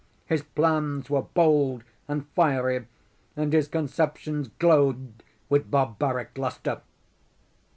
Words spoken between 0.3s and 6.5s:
plans were bold and fiery, and his conceptions glowed with barbaric